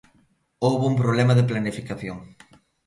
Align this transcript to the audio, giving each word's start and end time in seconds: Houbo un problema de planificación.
Houbo 0.67 0.83
un 0.91 0.95
problema 1.01 1.33
de 1.35 1.47
planificación. 1.49 2.19